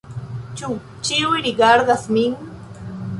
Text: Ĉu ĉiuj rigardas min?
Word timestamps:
Ĉu 0.61 0.69
ĉiuj 1.09 1.41
rigardas 1.49 2.07
min? 2.17 2.33